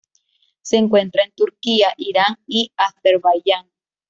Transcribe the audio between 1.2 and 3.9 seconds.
en Turquía, Irán y en Azerbaiyán.